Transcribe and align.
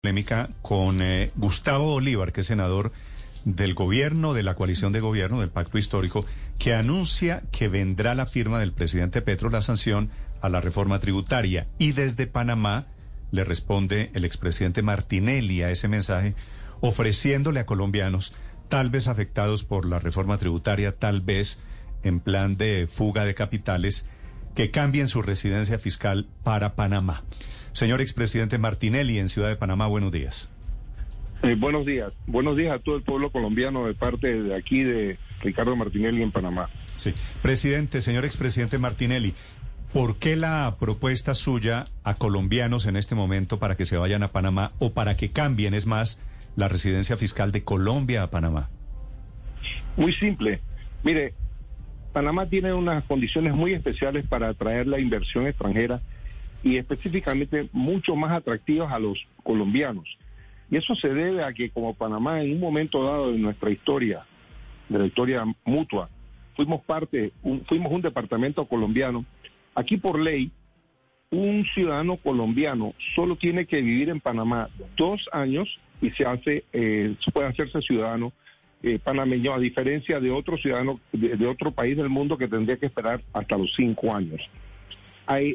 polémica 0.00 0.48
con 0.62 1.02
eh, 1.02 1.30
Gustavo 1.36 1.84
Bolívar, 1.84 2.32
que 2.32 2.40
es 2.40 2.46
senador 2.46 2.90
del 3.44 3.74
gobierno, 3.74 4.32
de 4.32 4.42
la 4.42 4.54
coalición 4.54 4.94
de 4.94 5.00
gobierno, 5.00 5.40
del 5.40 5.50
pacto 5.50 5.76
histórico, 5.76 6.24
que 6.58 6.74
anuncia 6.74 7.42
que 7.52 7.68
vendrá 7.68 8.14
la 8.14 8.24
firma 8.24 8.58
del 8.60 8.72
presidente 8.72 9.20
Petro 9.20 9.50
la 9.50 9.60
sanción 9.60 10.08
a 10.40 10.48
la 10.48 10.62
reforma 10.62 11.00
tributaria. 11.00 11.66
Y 11.76 11.92
desde 11.92 12.26
Panamá 12.26 12.86
le 13.30 13.44
responde 13.44 14.10
el 14.14 14.24
expresidente 14.24 14.80
Martinelli 14.80 15.62
a 15.62 15.70
ese 15.70 15.86
mensaje, 15.86 16.34
ofreciéndole 16.80 17.60
a 17.60 17.66
colombianos, 17.66 18.32
tal 18.70 18.88
vez 18.88 19.06
afectados 19.06 19.64
por 19.64 19.84
la 19.84 19.98
reforma 19.98 20.38
tributaria, 20.38 20.96
tal 20.96 21.20
vez 21.20 21.60
en 22.04 22.20
plan 22.20 22.56
de 22.56 22.88
fuga 22.90 23.26
de 23.26 23.34
capitales, 23.34 24.06
que 24.54 24.70
cambien 24.70 25.08
su 25.08 25.20
residencia 25.20 25.78
fiscal 25.78 26.26
para 26.42 26.74
Panamá. 26.74 27.22
Señor 27.72 28.00
expresidente 28.00 28.58
Martinelli, 28.58 29.18
en 29.18 29.28
Ciudad 29.28 29.48
de 29.48 29.56
Panamá, 29.56 29.86
buenos 29.86 30.12
días. 30.12 30.50
Eh, 31.42 31.56
buenos 31.58 31.86
días. 31.86 32.12
Buenos 32.26 32.56
días 32.56 32.74
a 32.74 32.78
todo 32.78 32.96
el 32.96 33.02
pueblo 33.02 33.30
colombiano 33.30 33.86
de 33.86 33.94
parte 33.94 34.42
de 34.42 34.54
aquí 34.54 34.82
de 34.82 35.18
Ricardo 35.40 35.74
Martinelli 35.76 36.22
en 36.22 36.32
Panamá. 36.32 36.68
Sí. 36.96 37.14
Presidente, 37.40 38.02
señor 38.02 38.24
expresidente 38.24 38.76
Martinelli, 38.76 39.34
¿por 39.92 40.16
qué 40.16 40.36
la 40.36 40.76
propuesta 40.78 41.34
suya 41.34 41.86
a 42.04 42.14
colombianos 42.14 42.86
en 42.86 42.96
este 42.96 43.14
momento 43.14 43.58
para 43.58 43.76
que 43.76 43.86
se 43.86 43.96
vayan 43.96 44.22
a 44.22 44.32
Panamá 44.32 44.72
o 44.78 44.92
para 44.92 45.16
que 45.16 45.30
cambien, 45.30 45.72
es 45.72 45.86
más, 45.86 46.20
la 46.56 46.68
residencia 46.68 47.16
fiscal 47.16 47.52
de 47.52 47.64
Colombia 47.64 48.24
a 48.24 48.30
Panamá? 48.30 48.68
Muy 49.96 50.12
simple. 50.14 50.60
Mire, 51.02 51.32
Panamá 52.12 52.46
tiene 52.46 52.74
unas 52.74 53.04
condiciones 53.04 53.54
muy 53.54 53.72
especiales 53.72 54.26
para 54.26 54.48
atraer 54.48 54.86
la 54.86 54.98
inversión 54.98 55.46
extranjera 55.46 56.02
y 56.62 56.76
específicamente 56.76 57.68
mucho 57.72 58.14
más 58.16 58.32
atractivas 58.32 58.92
a 58.92 58.98
los 58.98 59.18
colombianos. 59.42 60.06
Y 60.70 60.76
eso 60.76 60.94
se 60.94 61.12
debe 61.12 61.42
a 61.42 61.52
que 61.52 61.70
como 61.70 61.94
Panamá 61.94 62.42
en 62.42 62.52
un 62.52 62.60
momento 62.60 63.04
dado 63.04 63.32
de 63.32 63.38
nuestra 63.38 63.70
historia, 63.70 64.24
de 64.88 64.98
la 64.98 65.06
historia 65.06 65.44
mutua, 65.64 66.08
fuimos 66.54 66.82
parte, 66.82 67.32
fuimos 67.66 67.92
un 67.92 68.02
departamento 68.02 68.64
colombiano. 68.66 69.24
Aquí 69.74 69.96
por 69.96 70.20
ley, 70.20 70.50
un 71.30 71.64
ciudadano 71.74 72.16
colombiano 72.16 72.94
solo 73.14 73.36
tiene 73.36 73.66
que 73.66 73.80
vivir 73.80 74.10
en 74.10 74.20
Panamá 74.20 74.68
dos 74.96 75.28
años 75.32 75.68
y 76.00 76.10
se 76.10 76.24
hace, 76.24 76.64
eh, 76.72 77.14
puede 77.32 77.48
hacerse 77.48 77.80
ciudadano 77.82 78.32
eh, 78.82 78.98
panameño, 78.98 79.52
a 79.52 79.58
diferencia 79.58 80.20
de 80.20 80.30
otro 80.30 80.56
ciudadano 80.56 81.00
de 81.12 81.46
otro 81.46 81.70
país 81.70 81.96
del 81.96 82.08
mundo 82.08 82.38
que 82.38 82.48
tendría 82.48 82.78
que 82.78 82.86
esperar 82.86 83.20
hasta 83.34 83.58
los 83.58 83.74
cinco 83.76 84.14
años 84.14 84.40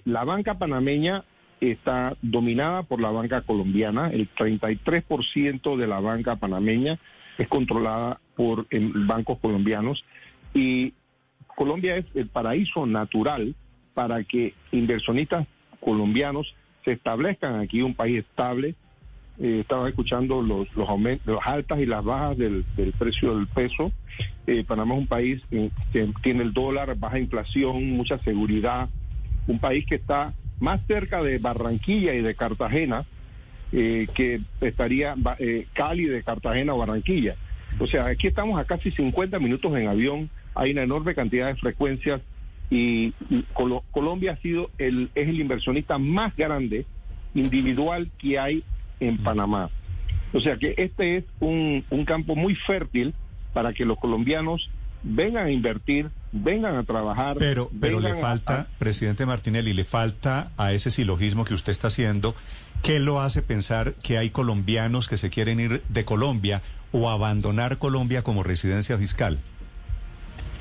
la 0.05 0.23
banca 0.23 0.57
panameña 0.57 1.23
está 1.59 2.15
dominada 2.21 2.83
por 2.83 3.01
la 3.01 3.11
banca 3.11 3.41
colombiana, 3.41 4.09
el 4.09 4.29
33% 4.33 5.77
de 5.77 5.87
la 5.87 5.99
banca 5.99 6.35
panameña 6.35 6.99
es 7.37 7.47
controlada 7.47 8.19
por 8.35 8.67
bancos 8.71 9.39
colombianos 9.39 10.03
y 10.53 10.93
Colombia 11.55 11.97
es 11.97 12.05
el 12.15 12.27
paraíso 12.27 12.85
natural 12.85 13.55
para 13.93 14.23
que 14.23 14.53
inversionistas 14.71 15.47
colombianos 15.79 16.53
se 16.83 16.91
establezcan 16.91 17.59
aquí, 17.59 17.81
un 17.81 17.95
país 17.95 18.19
estable. 18.19 18.75
Eh, 19.37 19.59
estaba 19.61 19.89
escuchando 19.89 20.41
los, 20.41 20.67
aumentos, 20.87 21.35
las 21.35 21.45
altas 21.45 21.79
y 21.79 21.85
las 21.85 22.03
bajas 22.03 22.37
del, 22.37 22.63
precio 22.97 23.35
del 23.35 23.47
peso. 23.47 23.91
Eh, 24.47 24.63
Panamá 24.65 24.93
es 24.95 25.01
un 25.01 25.07
país 25.07 25.41
que 25.49 26.09
tiene 26.21 26.43
el 26.43 26.53
dólar, 26.53 26.95
baja 26.95 27.19
inflación, 27.19 27.91
mucha 27.91 28.17
seguridad, 28.19 28.89
un 29.47 29.59
país 29.59 29.85
que 29.85 29.95
está 29.95 30.33
más 30.59 30.79
cerca 30.87 31.21
de 31.21 31.37
Barranquilla 31.37 32.13
y 32.13 32.21
de 32.21 32.35
Cartagena 32.35 33.05
eh, 33.71 34.07
que 34.13 34.39
estaría 34.61 35.15
eh, 35.39 35.67
Cali 35.73 36.05
de 36.05 36.23
Cartagena 36.23 36.73
o 36.73 36.77
Barranquilla. 36.77 37.35
O 37.79 37.87
sea, 37.87 38.05
aquí 38.05 38.27
estamos 38.27 38.59
a 38.59 38.65
casi 38.65 38.91
50 38.91 39.39
minutos 39.39 39.75
en 39.75 39.87
avión, 39.87 40.29
hay 40.53 40.71
una 40.71 40.83
enorme 40.83 41.13
cantidad 41.13 41.47
de 41.47 41.55
frecuencias 41.55 42.21
y, 42.69 43.13
Colombia 43.91 44.33
ha 44.33 44.37
sido 44.37 44.71
el, 44.77 45.09
es 45.13 45.27
el 45.27 45.39
inversionista 45.39 45.97
más 45.97 46.35
grande 46.35 46.85
individual 47.33 48.09
que 48.17 48.39
hay 48.39 48.63
en 48.99 49.17
Panamá. 49.17 49.69
O 50.33 50.39
sea 50.39 50.57
que 50.57 50.73
este 50.77 51.17
es 51.17 51.25
un, 51.39 51.83
un 51.89 52.05
campo 52.05 52.35
muy 52.35 52.55
fértil 52.55 53.13
para 53.53 53.73
que 53.73 53.85
los 53.85 53.97
colombianos 53.97 54.69
vengan 55.03 55.47
a 55.47 55.51
invertir, 55.51 56.09
vengan 56.43 56.75
a 56.75 56.83
trabajar. 56.83 57.37
Pero, 57.37 57.69
pero 57.79 57.99
le 57.99 58.15
falta, 58.15 58.67
presidente 58.77 59.25
Martinelli, 59.25 59.73
le 59.73 59.85
falta 59.85 60.51
a 60.57 60.73
ese 60.73 60.91
silogismo 60.91 61.45
que 61.45 61.53
usted 61.53 61.71
está 61.71 61.87
haciendo, 61.87 62.35
¿qué 62.83 62.99
lo 62.99 63.21
hace 63.21 63.41
pensar 63.41 63.93
que 64.03 64.17
hay 64.17 64.29
colombianos 64.29 65.07
que 65.07 65.17
se 65.17 65.29
quieren 65.29 65.59
ir 65.59 65.81
de 65.87 66.05
Colombia 66.05 66.61
o 66.91 67.09
abandonar 67.09 67.77
Colombia 67.77 68.21
como 68.21 68.43
residencia 68.43 68.97
fiscal? 68.97 69.39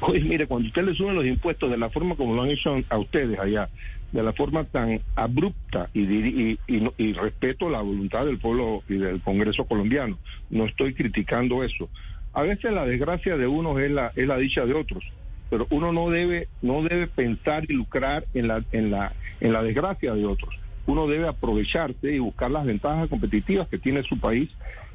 Oye, 0.00 0.20
mire, 0.20 0.46
cuando 0.46 0.68
usted 0.68 0.84
le 0.84 0.94
suben 0.94 1.14
los 1.14 1.24
impuestos 1.24 1.70
de 1.70 1.78
la 1.78 1.90
forma 1.90 2.14
como 2.14 2.34
lo 2.34 2.42
han 2.42 2.50
hecho 2.50 2.76
a 2.88 2.98
ustedes 2.98 3.38
allá, 3.38 3.68
de 4.12 4.22
la 4.22 4.32
forma 4.32 4.64
tan 4.64 5.00
abrupta 5.16 5.88
y, 5.92 6.02
y, 6.02 6.58
y 6.68 7.12
respeto 7.14 7.68
la 7.68 7.80
voluntad 7.80 8.24
del 8.24 8.38
pueblo 8.38 8.82
y 8.88 8.94
del 8.94 9.20
Congreso 9.22 9.64
colombiano, 9.64 10.18
no 10.50 10.66
estoy 10.66 10.94
criticando 10.94 11.64
eso 11.64 11.88
a 12.34 12.42
veces 12.42 12.72
la 12.72 12.84
desgracia 12.84 13.36
de 13.36 13.46
unos 13.46 13.80
es 13.80 13.90
la, 13.90 14.12
es 14.14 14.26
la 14.26 14.36
dicha 14.36 14.66
de 14.66 14.74
otros, 14.74 15.04
pero 15.54 15.68
uno 15.70 15.92
no 15.92 16.10
debe, 16.10 16.48
no 16.62 16.82
debe 16.82 17.06
pensar 17.06 17.64
y 17.68 17.74
lucrar 17.74 18.24
en 18.34 18.48
la, 18.48 18.64
en 18.72 18.90
la, 18.90 19.12
en 19.38 19.52
la 19.52 19.62
desgracia 19.62 20.12
de 20.12 20.26
otros. 20.26 20.52
Uno 20.84 21.06
debe 21.06 21.28
aprovecharse 21.28 22.12
y 22.12 22.18
buscar 22.18 22.50
las 22.50 22.66
ventajas 22.66 23.08
competitivas 23.08 23.68
que 23.68 23.78
tiene 23.78 24.02
su 24.02 24.18
país. 24.18 24.50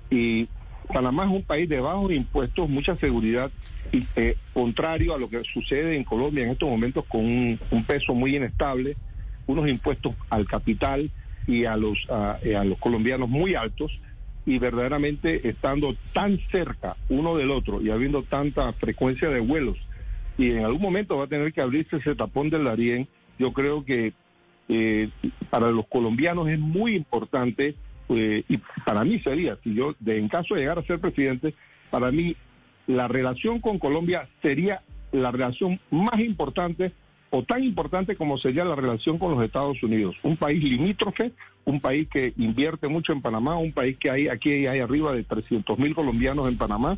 Y 0.09 0.49
Panamá 0.93 1.23
es 1.23 1.29
un 1.29 1.43
país 1.43 1.69
de 1.69 1.79
bajos 1.79 2.11
impuestos, 2.11 2.67
mucha 2.67 2.97
seguridad, 2.97 3.51
y 3.93 4.05
eh, 4.17 4.35
contrario 4.53 5.15
a 5.15 5.17
lo 5.17 5.29
que 5.29 5.41
sucede 5.45 5.95
en 5.95 6.03
Colombia 6.03 6.43
en 6.43 6.49
estos 6.49 6.67
momentos 6.67 7.05
con 7.05 7.23
un, 7.23 7.85
peso 7.87 8.13
muy 8.13 8.35
inestable, 8.35 8.97
unos 9.47 9.69
impuestos 9.69 10.13
al 10.29 10.45
capital 10.45 11.09
y 11.47 11.63
a 11.63 11.77
los, 11.77 11.97
a 12.09 12.37
eh, 12.43 12.61
los 12.65 12.77
colombianos 12.79 13.29
muy 13.29 13.55
altos 13.55 13.97
y 14.45 14.59
verdaderamente 14.59 15.47
estando 15.47 15.95
tan 16.11 16.37
cerca 16.51 16.97
uno 17.07 17.37
del 17.37 17.49
otro 17.49 17.81
y 17.81 17.91
habiendo 17.91 18.23
tanta 18.23 18.73
frecuencia 18.73 19.29
de 19.29 19.39
vuelos 19.39 19.77
y 20.39 20.51
en 20.51 20.63
algún 20.63 20.81
momento 20.81 21.17
va 21.17 21.25
a 21.25 21.27
tener 21.27 21.51
que 21.51 21.59
abrirse 21.59 21.97
ese 21.97 22.16
tapón 22.16 22.50
del 22.50 22.63
Darién, 22.63 23.09
yo 23.38 23.51
creo 23.51 23.83
que 23.83 24.13
eh, 24.69 25.09
para 25.50 25.69
los 25.69 25.85
colombianos 25.88 26.47
es 26.47 26.57
muy 26.57 26.95
importante 26.95 27.75
eh, 28.07 28.44
y 28.47 28.57
para 28.85 29.03
mí 29.03 29.19
sería, 29.19 29.57
si 29.61 29.73
yo 29.73 29.95
de, 30.00 30.17
en 30.17 30.29
caso 30.29 30.55
de 30.55 30.61
llegar 30.61 30.79
a 30.79 30.83
ser 30.83 31.00
presidente, 31.00 31.53
para 31.91 32.09
mí 32.11 32.38
la 32.88 33.09
relación 33.09 33.59
con 33.59 33.79
Colombia 33.79 34.29
sería 34.41 34.81
la 35.11 35.29
relación 35.29 35.77
más 35.91 36.17
importante 36.22 36.94
o 37.31 37.44
tan 37.44 37.61
importante 37.61 38.16
como 38.16 38.38
sería 38.38 38.63
la 38.63 38.75
relación 38.75 39.19
con 39.19 39.31
los 39.31 39.44
Estados 39.44 39.83
Unidos. 39.83 40.16
Un 40.23 40.38
país 40.38 40.63
limítrofe, 40.63 41.33
un 41.66 41.81
país 41.81 42.07
que 42.07 42.33
invierte 42.38 42.88
mucho 42.88 43.11
en 43.11 43.21
Panamá, 43.21 43.57
un 43.57 43.73
país 43.73 43.97
que 43.97 44.09
hay 44.09 44.29
aquí 44.29 44.66
hay 44.67 44.79
arriba 44.79 45.11
de 45.11 45.25
300 45.25 45.77
mil 45.77 45.94
colombianos 45.94 46.47
en 46.47 46.57
Panamá. 46.57 46.97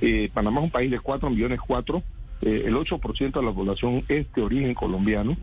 Eh, 0.00 0.30
Panamá 0.32 0.60
es 0.60 0.66
un 0.66 0.70
país 0.70 0.92
de 0.92 1.00
4 1.00 1.28
millones 1.28 1.58
4, 1.66 2.02
eh, 2.42 2.64
el 2.66 2.74
8% 2.74 3.32
de 3.32 3.42
la 3.42 3.52
población 3.52 4.04
es 4.08 4.32
de 4.32 4.42
origen 4.42 4.74
colombiano. 4.74 5.36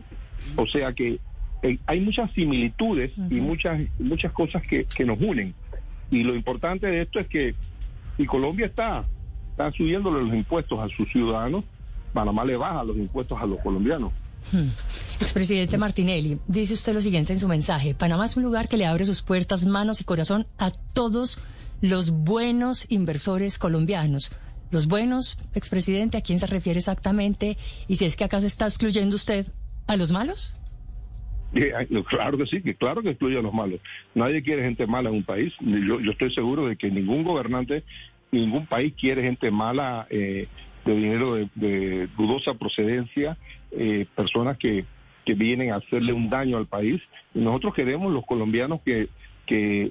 O 0.56 0.66
sea 0.66 0.92
que 0.92 1.18
eh, 1.62 1.78
hay 1.86 2.00
muchas 2.00 2.30
similitudes 2.32 3.12
y 3.16 3.40
muchas, 3.40 3.80
muchas 3.98 4.32
cosas 4.32 4.62
que, 4.66 4.84
que 4.84 5.04
nos 5.04 5.20
unen. 5.20 5.54
Y 6.10 6.22
lo 6.22 6.34
importante 6.34 6.86
de 6.86 7.02
esto 7.02 7.18
es 7.18 7.26
que 7.26 7.54
y 8.18 8.26
Colombia 8.26 8.66
está, 8.66 9.04
está 9.50 9.70
subiéndole 9.72 10.22
los 10.22 10.34
impuestos 10.34 10.78
a 10.78 10.88
sus 10.96 11.10
ciudadanos, 11.10 11.64
Panamá 12.12 12.44
le 12.44 12.56
baja 12.56 12.84
los 12.84 12.96
impuestos 12.96 13.40
a 13.40 13.46
los 13.46 13.60
colombianos. 13.60 14.12
Hmm. 14.52 14.68
Expresidente 15.20 15.76
Martinelli, 15.76 16.38
dice 16.46 16.74
usted 16.74 16.94
lo 16.94 17.02
siguiente 17.02 17.32
en 17.32 17.38
su 17.38 17.48
mensaje. 17.48 17.94
Panamá 17.94 18.26
es 18.26 18.36
un 18.36 18.42
lugar 18.42 18.68
que 18.68 18.76
le 18.76 18.86
abre 18.86 19.04
sus 19.04 19.22
puertas, 19.22 19.66
manos 19.66 20.00
y 20.00 20.04
corazón 20.04 20.46
a 20.58 20.70
todos 20.70 21.38
los 21.80 22.10
buenos 22.10 22.86
inversores 22.88 23.58
colombianos. 23.58 24.30
Los 24.76 24.88
buenos, 24.88 25.38
expresidente, 25.54 26.18
¿a 26.18 26.20
quién 26.20 26.38
se 26.38 26.46
refiere 26.46 26.78
exactamente? 26.78 27.56
Y 27.88 27.96
si 27.96 28.04
es 28.04 28.14
que 28.14 28.24
acaso 28.24 28.46
está 28.46 28.66
excluyendo 28.66 29.16
usted 29.16 29.46
a 29.86 29.96
los 29.96 30.12
malos. 30.12 30.54
Claro 32.10 32.36
que 32.36 32.44
sí, 32.44 32.60
que 32.60 32.74
claro 32.74 33.00
que 33.00 33.08
excluye 33.08 33.38
a 33.38 33.40
los 33.40 33.54
malos. 33.54 33.80
Nadie 34.14 34.42
quiere 34.42 34.64
gente 34.64 34.86
mala 34.86 35.08
en 35.08 35.14
un 35.14 35.22
país. 35.22 35.54
Yo, 35.60 35.98
yo 35.98 36.12
estoy 36.12 36.30
seguro 36.34 36.66
de 36.66 36.76
que 36.76 36.90
ningún 36.90 37.24
gobernante, 37.24 37.84
ningún 38.30 38.66
país 38.66 38.92
quiere 39.00 39.22
gente 39.22 39.50
mala 39.50 40.06
eh, 40.10 40.46
de 40.84 40.94
dinero 40.94 41.36
de, 41.54 42.08
dudosa 42.18 42.52
procedencia, 42.52 43.38
eh, 43.70 44.04
personas 44.14 44.58
que, 44.58 44.84
que 45.24 45.32
vienen 45.32 45.70
a 45.70 45.76
hacerle 45.76 46.12
un 46.12 46.28
daño 46.28 46.58
al 46.58 46.66
país. 46.66 47.00
Nosotros 47.32 47.72
queremos 47.72 48.12
los 48.12 48.26
colombianos 48.26 48.82
que, 48.84 49.08
que 49.46 49.90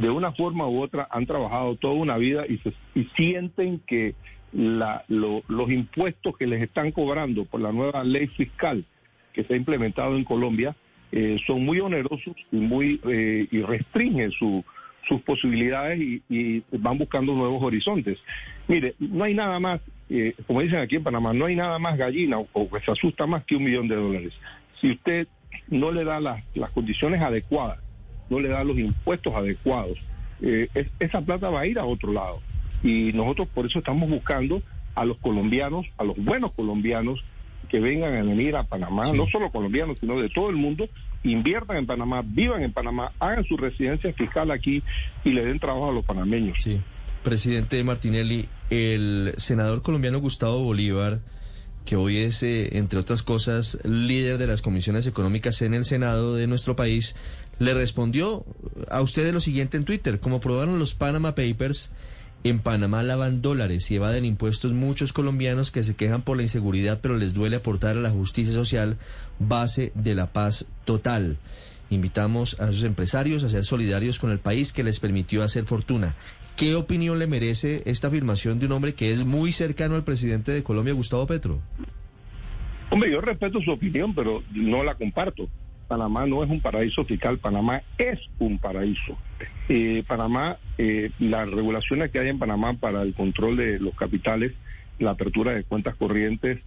de 0.00 0.10
una 0.10 0.32
forma 0.32 0.66
u 0.68 0.82
otra 0.82 1.08
han 1.10 1.26
trabajado 1.26 1.76
toda 1.76 1.94
una 1.94 2.16
vida 2.16 2.44
y, 2.48 2.58
se, 2.58 2.72
y 2.94 3.04
sienten 3.16 3.80
que 3.86 4.14
la, 4.52 5.04
los 5.08 5.70
impuestos 5.70 6.36
que 6.36 6.46
les 6.46 6.62
están 6.62 6.92
cobrando 6.92 7.44
por 7.44 7.60
la 7.60 7.72
nueva 7.72 8.04
ley 8.04 8.26
fiscal 8.28 8.84
que 9.32 9.44
se 9.44 9.54
ha 9.54 9.56
implementado 9.56 10.16
en 10.16 10.24
Colombia 10.24 10.76
eh, 11.12 11.38
son 11.46 11.64
muy 11.64 11.80
onerosos 11.80 12.34
y 12.50 12.56
muy 12.56 13.00
eh, 13.08 13.46
y 13.50 13.62
restringen 13.62 14.30
su, 14.32 14.64
sus 15.08 15.20
posibilidades 15.22 16.00
y, 16.00 16.62
van 16.72 16.98
buscando 16.98 17.34
nuevos 17.34 17.62
horizontes. 17.62 18.18
Mire, 18.68 18.94
no 18.98 19.24
hay 19.24 19.34
nada 19.34 19.60
más, 19.60 19.80
eh, 20.08 20.34
como 20.46 20.60
dicen 20.60 20.78
aquí 20.78 20.96
en 20.96 21.04
Panamá, 21.04 21.32
no 21.32 21.46
hay 21.46 21.56
nada 21.56 21.78
más 21.78 21.96
gallina 21.96 22.38
o, 22.38 22.70
que 22.70 22.80
se 22.80 22.90
asusta 22.90 23.26
más 23.26 23.44
que 23.44 23.56
un 23.56 23.64
millón 23.64 23.88
de 23.88 23.96
dólares. 23.96 24.32
Si 24.80 24.92
usted 24.92 25.28
no 25.68 25.92
le 25.92 26.04
da 26.04 26.20
las, 26.20 26.42
condiciones 26.72 27.20
adecuadas, 27.22 27.78
no 28.34 28.40
le 28.40 28.48
da 28.48 28.64
los 28.64 28.78
impuestos 28.78 29.34
adecuados, 29.34 29.98
eh, 30.42 30.68
esa 30.98 31.20
plata 31.20 31.48
va 31.50 31.60
a 31.60 31.66
ir 31.66 31.78
a 31.78 31.84
otro 31.84 32.12
lado. 32.12 32.40
Y 32.82 33.12
nosotros 33.12 33.48
por 33.48 33.66
eso 33.66 33.78
estamos 33.78 34.10
buscando 34.10 34.62
a 34.94 35.04
los 35.04 35.16
colombianos, 35.18 35.86
a 35.96 36.04
los 36.04 36.16
buenos 36.16 36.52
colombianos, 36.52 37.24
que 37.68 37.80
vengan 37.80 38.14
a 38.14 38.22
venir 38.22 38.56
a 38.56 38.64
Panamá, 38.64 39.04
no 39.12 39.26
solo 39.28 39.50
colombianos, 39.50 39.98
sino 39.98 40.20
de 40.20 40.28
todo 40.28 40.50
el 40.50 40.56
mundo, 40.56 40.88
inviertan 41.22 41.78
en 41.78 41.86
Panamá, 41.86 42.22
vivan 42.24 42.62
en 42.62 42.72
Panamá, 42.72 43.12
hagan 43.18 43.44
su 43.44 43.56
residencia 43.56 44.12
fiscal 44.12 44.50
aquí 44.50 44.82
y 45.24 45.30
le 45.30 45.44
den 45.44 45.58
trabajo 45.58 45.90
a 45.90 45.92
los 45.92 46.04
panameños. 46.04 46.58
Sí. 46.62 46.80
Presidente 47.22 47.82
Martinelli, 47.82 48.48
el 48.68 49.32
senador 49.38 49.80
colombiano 49.80 50.20
Gustavo 50.20 50.62
Bolívar, 50.62 51.20
que 51.84 51.96
hoy 51.96 52.18
es, 52.18 52.42
eh, 52.42 52.76
entre 52.76 52.98
otras 52.98 53.22
cosas, 53.22 53.78
líder 53.84 54.38
de 54.38 54.46
las 54.46 54.62
comisiones 54.62 55.06
económicas 55.06 55.60
en 55.62 55.74
el 55.74 55.84
Senado 55.84 56.34
de 56.34 56.46
nuestro 56.46 56.76
país, 56.76 57.14
le 57.58 57.74
respondió 57.74 58.44
a 58.90 59.00
usted 59.02 59.32
lo 59.32 59.40
siguiente 59.40 59.76
en 59.76 59.84
Twitter, 59.84 60.20
como 60.20 60.40
probaron 60.40 60.78
los 60.78 60.94
Panama 60.94 61.34
Papers, 61.34 61.90
en 62.44 62.58
Panamá 62.58 63.02
lavan 63.02 63.40
dólares 63.40 63.90
y 63.90 63.96
evaden 63.96 64.26
impuestos 64.26 64.72
muchos 64.72 65.14
colombianos 65.14 65.70
que 65.70 65.82
se 65.82 65.94
quejan 65.94 66.20
por 66.20 66.36
la 66.36 66.42
inseguridad, 66.42 67.00
pero 67.00 67.16
les 67.16 67.32
duele 67.32 67.56
aportar 67.56 67.96
a 67.96 68.00
la 68.00 68.10
justicia 68.10 68.52
social 68.52 68.98
base 69.38 69.92
de 69.94 70.14
la 70.14 70.32
paz 70.32 70.66
total. 70.84 71.38
Invitamos 71.88 72.60
a 72.60 72.64
esos 72.64 72.82
empresarios 72.82 73.44
a 73.44 73.48
ser 73.48 73.64
solidarios 73.64 74.18
con 74.18 74.30
el 74.30 74.40
país 74.40 74.74
que 74.74 74.84
les 74.84 75.00
permitió 75.00 75.42
hacer 75.42 75.64
fortuna. 75.64 76.16
¿Qué 76.56 76.74
opinión 76.74 77.18
le 77.18 77.26
merece 77.26 77.82
esta 77.86 78.08
afirmación 78.08 78.58
de 78.58 78.66
un 78.66 78.72
hombre 78.72 78.94
que 78.94 79.10
es 79.10 79.24
muy 79.24 79.50
cercano 79.50 79.94
al 79.94 80.04
presidente 80.04 80.52
de 80.52 80.62
Colombia, 80.62 80.92
Gustavo 80.92 81.26
Petro? 81.26 81.60
Hombre, 82.90 83.10
yo 83.10 83.22
respeto 83.22 83.60
su 83.60 83.70
opinión, 83.70 84.14
pero 84.14 84.42
no 84.52 84.84
la 84.84 84.94
comparto. 84.94 85.48
Panamá 85.86 86.26
no 86.26 86.42
es 86.42 86.50
un 86.50 86.60
paraíso 86.60 87.04
fiscal, 87.04 87.38
Panamá 87.38 87.82
es 87.98 88.18
un 88.38 88.58
paraíso. 88.58 89.18
Eh, 89.68 90.02
Panamá, 90.06 90.58
eh, 90.78 91.10
las 91.18 91.50
regulaciones 91.50 92.10
que 92.10 92.18
hay 92.18 92.28
en 92.28 92.38
Panamá 92.38 92.74
para 92.74 93.02
el 93.02 93.14
control 93.14 93.56
de 93.56 93.78
los 93.78 93.94
capitales, 93.94 94.52
la 94.98 95.10
apertura 95.10 95.52
de 95.52 95.64
cuentas 95.64 95.94
corrientes, 95.96 96.60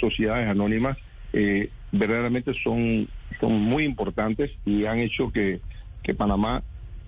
sociedades 0.00 0.46
anónimas, 0.48 0.98
eh, 1.32 1.70
verdaderamente 1.92 2.54
son, 2.62 3.08
son 3.40 3.52
muy 3.60 3.84
importantes 3.84 4.50
y 4.64 4.84
han 4.86 4.98
hecho 4.98 5.30
que, 5.30 5.60
que 6.02 6.14
Panamá, 6.14 6.62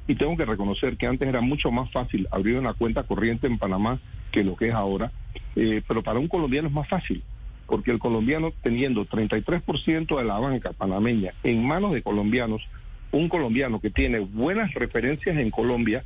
y 0.09 0.15
tengo 0.15 0.37
que 0.37 0.45
reconocer 0.45 0.97
que 0.97 1.07
antes 1.07 1.29
era 1.29 1.41
mucho 1.41 1.71
más 1.71 1.91
fácil 1.91 2.29
abrir 2.31 2.59
una 2.59 2.75
cuenta 2.75 3.03
corriente 3.03 3.47
en 3.47 3.59
Panamá 3.59 4.01
que 4.31 4.45
lo 4.45 4.57
que 4.57 4.69
es 4.69 4.75
ahora, 4.75 5.11
pero 5.55 6.03
para 6.03 6.19
un 6.19 6.29
colombiano 6.29 6.69
es 6.69 6.75
más 6.75 6.89
fácil 6.89 7.23
porque 7.67 7.91
el 7.91 7.99
colombiano 7.99 8.53
teniendo 8.63 9.07
33% 9.07 10.17
de 10.19 10.25
la 10.25 10.39
banca 10.39 10.73
panameña 10.73 11.33
en 11.43 11.67
manos 11.67 11.93
de 11.93 12.03
colombianos, 12.03 12.63
un 13.13 13.29
colombiano 13.29 13.81
que 13.81 13.91
tiene 13.91 14.21
buenas 14.21 14.73
referencias 14.75 15.37
en 15.37 15.51
Colombia, 15.51 16.05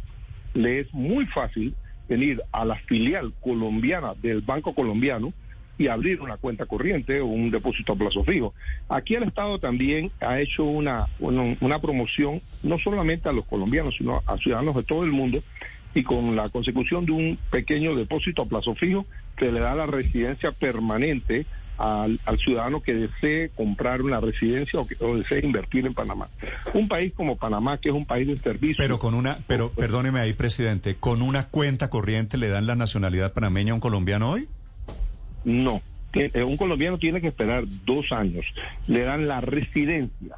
le 0.54 0.80
es 0.80 0.92
muy 0.94 1.26
fácil 1.26 1.74
venir 2.08 2.42
a 2.52 2.64
la 2.64 2.76
filial 2.76 3.32
colombiana 3.40 4.14
del 4.20 4.40
Banco 4.40 4.74
Colombiano 4.74 5.32
y 5.78 5.86
abrir 5.88 6.20
una 6.20 6.36
cuenta 6.36 6.66
corriente 6.66 7.20
o 7.20 7.26
un 7.26 7.50
depósito 7.50 7.94
a 7.94 7.96
plazo 7.96 8.22
fijo. 8.22 8.52
Aquí 8.88 9.14
el 9.14 9.22
Estado 9.22 9.58
también 9.58 10.10
ha 10.20 10.38
hecho 10.38 10.64
una, 10.64 11.06
una, 11.18 11.78
promoción 11.78 12.42
no 12.62 12.78
solamente 12.78 13.30
a 13.30 13.32
los 13.32 13.46
colombianos, 13.46 13.94
sino 13.96 14.22
a 14.26 14.36
ciudadanos 14.36 14.76
de 14.76 14.82
todo 14.82 15.04
el 15.04 15.10
mundo 15.10 15.42
y 15.94 16.02
con 16.02 16.36
la 16.36 16.50
consecución 16.50 17.06
de 17.06 17.12
un 17.12 17.38
pequeño 17.50 17.94
depósito 17.94 18.42
a 18.42 18.46
plazo 18.46 18.74
fijo 18.74 19.06
que 19.40 19.50
le 19.50 19.60
da 19.60 19.74
la 19.74 19.86
residencia 19.86 20.52
permanente 20.52 21.46
al, 21.78 22.20
ciudadano 22.44 22.82
que 22.82 22.92
desee 22.92 23.48
comprar 23.48 24.02
una 24.02 24.20
residencia 24.20 24.78
o, 24.78 24.86
que, 24.86 24.96
desee 24.96 25.40
invertir 25.42 25.86
en 25.86 25.94
Panamá. 25.94 26.28
Un 26.74 26.88
país 26.88 27.14
como 27.14 27.36
Panamá, 27.36 27.78
que 27.78 27.88
es 27.88 27.94
un 27.94 28.04
país 28.04 28.28
de 28.28 28.36
servicio. 28.36 28.76
Pero 28.76 28.98
con 28.98 29.14
una, 29.14 29.38
pero 29.46 29.70
perdóneme 29.70 30.20
ahí, 30.20 30.34
presidente, 30.34 30.96
¿con 30.96 31.22
una 31.22 31.46
cuenta 31.46 31.88
corriente 31.88 32.36
le 32.36 32.50
dan 32.50 32.66
la 32.66 32.76
nacionalidad 32.76 33.32
panameña 33.32 33.72
a 33.72 33.76
un 33.76 33.80
colombiano 33.80 34.30
hoy? 34.30 34.46
No. 35.44 35.80
Eh, 36.12 36.42
un 36.42 36.58
colombiano 36.58 36.98
tiene 36.98 37.22
que 37.22 37.28
esperar 37.28 37.64
dos 37.86 38.12
años. 38.12 38.44
Le 38.88 39.04
dan 39.04 39.26
la 39.26 39.40
residencia. 39.40 40.36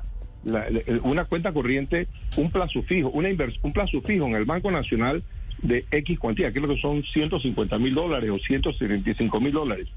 una 1.02 1.24
cuenta 1.24 1.52
corriente, 1.52 2.06
un 2.36 2.52
plazo 2.52 2.84
fijo, 2.84 3.10
una 3.10 3.30
un 3.62 3.72
plazo 3.72 4.00
fijo 4.02 4.26
en 4.26 4.36
el 4.36 4.44
Banco 4.44 4.70
Nacional 4.70 5.24
de 5.62 5.84
X 5.90 6.18
cuantía, 6.18 6.52
creo 6.52 6.68
que 6.68 6.80
son 6.80 7.02
150 7.04 7.78
mil 7.78 7.94
dólares 7.94 8.30
o 8.30 8.38
175 8.38 9.40
mil 9.40 9.52
dólares, 9.52 9.88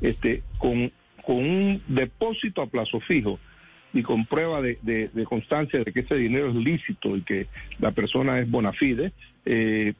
este, 0.00 0.42
con, 0.58 0.92
con 1.24 1.36
un 1.36 1.82
depósito 1.88 2.62
a 2.62 2.66
plazo 2.66 3.00
fijo 3.00 3.38
y 3.92 4.02
con 4.02 4.26
prueba 4.26 4.62
de, 4.62 4.78
de, 4.82 5.24
constancia 5.24 5.82
de 5.82 5.92
que 5.92 6.00
ese 6.00 6.14
dinero 6.14 6.48
es 6.48 6.54
lícito 6.54 7.16
y 7.16 7.22
que 7.22 7.48
la 7.78 7.90
persona 7.90 8.38
es 8.38 8.50
bona 8.50 8.72
fide, 8.72 9.12
eh, 9.44 9.94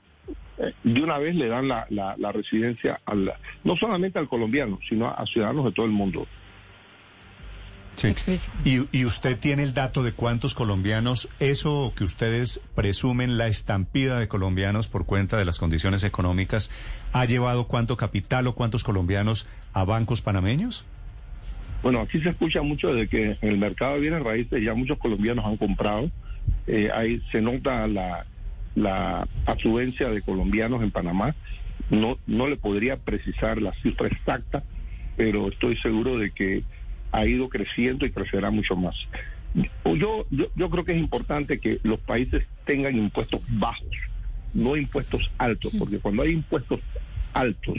de 0.82 1.02
una 1.02 1.18
vez 1.18 1.34
le 1.36 1.48
dan 1.48 1.68
la, 1.68 1.86
la, 1.90 2.16
la 2.18 2.32
residencia 2.32 3.00
al, 3.04 3.32
no 3.64 3.76
solamente 3.76 4.18
al 4.18 4.28
colombiano, 4.28 4.78
sino 4.88 5.08
a 5.08 5.24
ciudadanos 5.26 5.64
de 5.64 5.72
todo 5.72 5.86
el 5.86 5.92
mundo. 5.92 6.26
¿Y, 8.64 9.04
usted 9.04 9.38
tiene 9.38 9.64
el 9.64 9.74
dato 9.74 10.02
de 10.02 10.12
cuántos 10.12 10.54
colombianos, 10.54 11.28
eso 11.40 11.92
que 11.96 12.04
ustedes 12.04 12.60
presumen, 12.74 13.38
la 13.38 13.48
estampida 13.48 14.20
de 14.20 14.28
colombianos 14.28 14.88
por 14.88 15.04
cuenta 15.04 15.36
de 15.36 15.44
las 15.44 15.58
condiciones 15.58 16.04
económicas, 16.04 16.70
ha 17.12 17.24
llevado 17.24 17.66
cuánto 17.66 17.96
capital 17.96 18.46
o 18.46 18.54
cuántos 18.54 18.84
colombianos 18.84 19.48
a 19.72 19.84
bancos 19.84 20.22
panameños? 20.22 20.86
Bueno, 21.82 22.00
aquí 22.00 22.20
se 22.20 22.30
escucha 22.30 22.62
mucho 22.62 22.94
de 22.94 23.08
que 23.08 23.36
en 23.40 23.48
el 23.48 23.58
mercado 23.58 23.94
de 23.94 24.00
bienes 24.00 24.22
raíces 24.22 24.62
ya 24.62 24.74
muchos 24.74 24.98
colombianos 24.98 25.44
han 25.44 25.56
comprado. 25.56 26.10
Eh, 26.66 26.90
ahí 26.94 27.22
se 27.32 27.40
nota 27.40 27.86
la, 27.88 28.26
la 28.74 29.26
afluencia 29.46 30.08
de 30.08 30.22
colombianos 30.22 30.82
en 30.82 30.90
Panamá. 30.90 31.34
No, 31.90 32.18
no 32.26 32.46
le 32.46 32.56
podría 32.56 32.96
precisar 32.96 33.60
la 33.60 33.72
cifra 33.82 34.08
exacta, 34.08 34.62
pero 35.16 35.48
estoy 35.48 35.76
seguro 35.78 36.18
de 36.18 36.30
que 36.30 36.62
ha 37.12 37.26
ido 37.26 37.48
creciendo 37.48 38.06
y 38.06 38.10
crecerá 38.10 38.50
mucho 38.50 38.76
más. 38.76 38.94
Yo, 39.84 40.26
yo, 40.30 40.70
creo 40.70 40.84
que 40.84 40.92
es 40.92 40.98
importante 40.98 41.58
que 41.58 41.80
los 41.82 41.98
países 42.00 42.44
tengan 42.64 42.96
impuestos 42.96 43.40
bajos, 43.48 43.88
no 44.52 44.76
impuestos 44.76 45.30
altos, 45.38 45.72
porque 45.78 45.98
cuando 45.98 46.22
hay 46.22 46.32
impuestos 46.32 46.80
altos, 47.32 47.78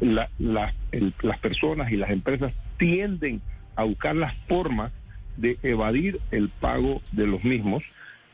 las 0.00 1.38
personas 1.40 1.92
y 1.92 1.96
las 1.96 2.10
empresas 2.10 2.54
tienden 2.78 3.42
a 3.76 3.84
buscar 3.84 4.16
las 4.16 4.34
formas 4.48 4.92
de 5.36 5.58
evadir 5.62 6.20
el 6.30 6.48
pago 6.48 7.02
de 7.12 7.26
los 7.26 7.44
mismos 7.44 7.84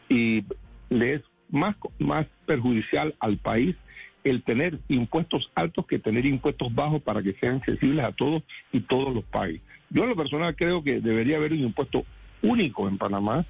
y 0.08 0.44
le 0.90 1.14
es 1.14 1.22
más, 1.50 1.76
más 1.98 2.26
perjudicial 2.46 3.14
al 3.20 3.36
país 3.36 3.76
el 4.24 4.42
tener 4.42 4.80
impuestos 4.88 5.50
altos 5.54 5.86
que 5.86 5.98
tener 5.98 6.24
impuestos 6.24 6.74
bajos 6.74 7.02
para 7.02 7.22
que 7.22 7.34
sean 7.34 7.56
accesibles 7.56 8.04
a 8.04 8.12
todos 8.12 8.42
y 8.72 8.80
todos 8.80 9.14
los 9.14 9.24
paguen. 9.24 9.60
Yo 9.90 10.02
en 10.02 10.08
lo 10.08 10.16
personal 10.16 10.56
creo 10.56 10.82
que 10.82 11.00
debería 11.00 11.36
haber 11.36 11.52
un 11.52 11.60
impuesto 11.60 12.04
único 12.42 12.88
en 12.88 12.98
Panamá. 12.98 13.46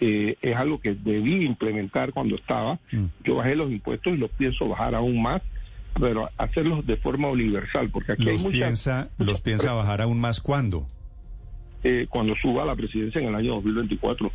Eh, 0.00 0.36
es 0.40 0.56
algo 0.56 0.80
que 0.80 0.94
debí 0.94 1.44
implementar 1.44 2.12
cuando 2.12 2.36
estaba. 2.36 2.78
Mm. 2.92 3.06
Yo 3.24 3.36
bajé 3.36 3.56
los 3.56 3.70
impuestos 3.70 4.14
y 4.14 4.16
los 4.16 4.30
pienso 4.30 4.68
bajar 4.68 4.94
aún 4.94 5.20
más, 5.20 5.42
pero 5.98 6.30
hacerlos 6.36 6.86
de 6.86 6.96
forma 6.96 7.28
universal, 7.28 7.90
porque 7.90 8.12
aquí 8.12 8.24
los 8.24 8.44
hay 8.44 8.52
piensa, 8.52 9.10
¿Los 9.18 9.40
piensa 9.40 9.72
bajar 9.72 10.00
aún 10.02 10.20
más 10.20 10.40
cuándo? 10.40 10.86
Eh, 11.82 12.06
cuando 12.08 12.34
suba 12.36 12.64
la 12.64 12.76
presidencia 12.76 13.20
en 13.20 13.28
el 13.28 13.34
año 13.34 13.54
2024, 13.54 14.30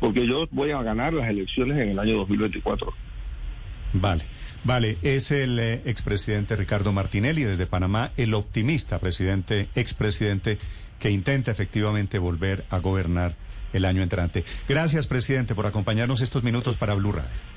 porque 0.00 0.26
yo 0.26 0.46
voy 0.50 0.70
a 0.70 0.82
ganar 0.82 1.14
las 1.14 1.28
elecciones 1.28 1.78
en 1.78 1.90
el 1.90 1.98
año 1.98 2.16
2024. 2.18 2.92
Vale. 3.94 4.24
Vale, 4.64 4.96
es 5.02 5.30
el 5.30 5.58
eh, 5.58 5.82
expresidente 5.84 6.56
Ricardo 6.56 6.90
Martinelli 6.90 7.44
desde 7.44 7.66
Panamá, 7.66 8.12
el 8.16 8.32
optimista 8.32 8.98
presidente, 8.98 9.68
expresidente 9.74 10.58
que 10.98 11.10
intenta 11.10 11.50
efectivamente 11.50 12.18
volver 12.18 12.64
a 12.70 12.78
gobernar 12.78 13.36
el 13.74 13.84
año 13.84 14.02
entrante. 14.02 14.42
Gracias, 14.66 15.06
presidente, 15.06 15.54
por 15.54 15.66
acompañarnos 15.66 16.22
estos 16.22 16.42
minutos 16.42 16.78
para 16.78 16.94
Blue 16.94 17.12
Radio. 17.12 17.53